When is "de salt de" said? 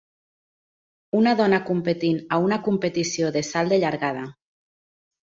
3.37-3.79